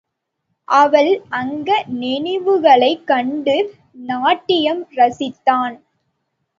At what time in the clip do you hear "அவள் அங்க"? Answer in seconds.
0.67-1.85